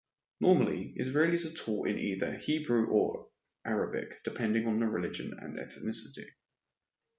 [0.39, 3.29] Normally, Israelis are taught in either Hebrew or
[3.63, 6.25] Arabic depending on religion and ethnicity.